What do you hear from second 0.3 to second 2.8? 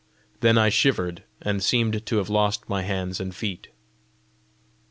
Then I shivered, and seemed to have lost